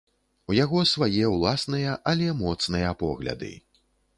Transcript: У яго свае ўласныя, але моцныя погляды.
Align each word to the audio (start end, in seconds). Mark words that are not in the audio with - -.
У 0.51 0.55
яго 0.59 0.79
свае 0.91 1.19
ўласныя, 1.35 1.91
але 2.13 2.33
моцныя 2.43 2.89
погляды. 3.07 3.53